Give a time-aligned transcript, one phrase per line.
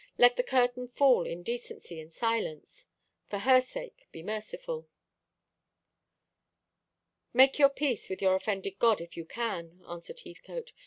[0.17, 2.87] Let the curtain fall in decency and silence.
[3.27, 4.87] For her sake be merciful."
[7.33, 10.71] "Make your peace with your offended God, if you can," answered Heathcote.